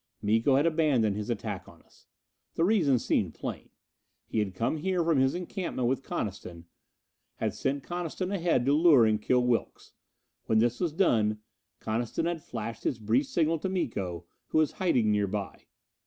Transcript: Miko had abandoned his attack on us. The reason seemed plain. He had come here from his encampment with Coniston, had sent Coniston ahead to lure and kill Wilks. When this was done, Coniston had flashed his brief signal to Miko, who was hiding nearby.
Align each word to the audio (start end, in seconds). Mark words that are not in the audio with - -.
Miko 0.23 0.55
had 0.55 0.65
abandoned 0.65 1.15
his 1.15 1.29
attack 1.29 1.67
on 1.67 1.83
us. 1.83 2.07
The 2.55 2.63
reason 2.63 2.97
seemed 2.97 3.35
plain. 3.35 3.69
He 4.25 4.39
had 4.39 4.55
come 4.55 4.77
here 4.77 5.03
from 5.05 5.19
his 5.19 5.35
encampment 5.35 5.87
with 5.87 6.01
Coniston, 6.01 6.65
had 7.35 7.53
sent 7.53 7.83
Coniston 7.83 8.31
ahead 8.31 8.65
to 8.65 8.73
lure 8.73 9.05
and 9.05 9.21
kill 9.21 9.45
Wilks. 9.45 9.91
When 10.47 10.57
this 10.57 10.79
was 10.79 10.91
done, 10.91 11.41
Coniston 11.79 12.25
had 12.25 12.41
flashed 12.41 12.83
his 12.83 12.97
brief 12.97 13.27
signal 13.27 13.59
to 13.59 13.69
Miko, 13.69 14.25
who 14.47 14.57
was 14.57 14.71
hiding 14.71 15.11
nearby. 15.11 15.67